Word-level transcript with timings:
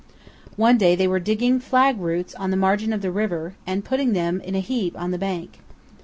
One 0.55 0.79
day 0.79 0.95
they 0.95 1.07
were 1.07 1.19
digging 1.19 1.59
flag 1.59 1.99
roots 2.01 2.33
on 2.33 2.49
the 2.49 2.57
margin 2.57 2.91
of 2.91 3.03
the 3.03 3.11
river 3.11 3.53
and 3.67 3.85
putting 3.85 4.13
them 4.13 4.41
in 4.41 4.55
a 4.55 4.59
heap 4.59 4.99
on 4.99 5.11
the 5.11 5.19
bank. 5.19 5.59